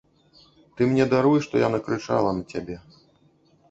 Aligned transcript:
Ты 0.77 0.81
мне 0.93 1.05
даруй, 1.13 1.37
што 1.49 1.63
я 1.67 1.71
накрычала 1.77 2.37
на 2.43 2.53
цябе. 2.55 2.85